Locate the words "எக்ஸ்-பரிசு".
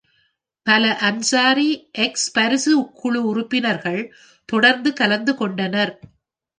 1.91-2.73